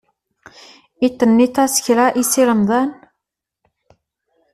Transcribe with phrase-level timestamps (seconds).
[1.05, 2.89] I tinid-as kra i Si Remḍan?